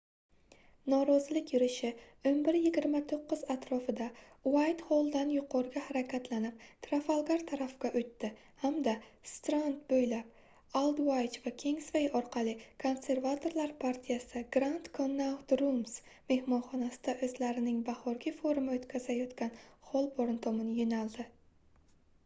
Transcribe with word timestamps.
norozilik 0.91 1.51
yurishi 1.55 1.89
11:29 2.29 3.41
atrofida 3.55 4.05
uaytxolldan 4.51 5.33
yuqoriga 5.35 5.83
harakatlanib 5.89 6.63
trafalgar 6.87 7.43
tarafga 7.51 7.91
oʻtdi 8.01 8.31
hamda 8.63 8.95
strand 9.33 9.77
boʻylab 9.93 10.81
aldvaych 10.83 11.37
va 11.45 11.53
kingsvay 11.65 12.09
orqali 12.21 12.57
konservatorlar 12.87 13.75
partiyasi 13.85 14.43
grand 14.57 14.91
connaught 14.99 15.55
rooms 15.63 15.95
mehmonxonasida 16.33 17.17
oʻzlarining 17.29 17.79
bahorgi 17.93 18.37
forumini 18.41 18.81
oʻtkazayotgan 18.83 19.57
xolborn 19.93 20.45
tomon 20.49 20.77
yoʻnaldi 20.83 21.29